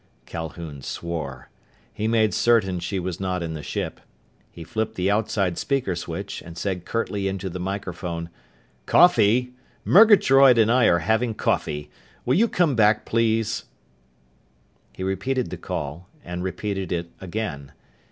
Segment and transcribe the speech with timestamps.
[0.25, 1.51] Calhoun swore.
[1.93, 4.01] He made certain she was not in the ship.
[4.49, 8.31] He flipped the outside speaker switch and said curtly into the microphone,
[8.87, 9.53] "Coffee!
[9.85, 11.91] Murgatroyd and I are having coffee.
[12.25, 13.65] Will you come back, please?"
[14.91, 17.71] He repeated the call, and repeated it again.